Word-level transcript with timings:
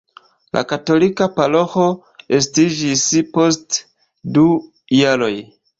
La 0.55 0.61
katolika 0.71 1.27
paroĥo 1.35 1.85
estiĝis 2.39 3.07
post 3.39 3.81
du 4.39 4.49
jaroj. 5.05 5.35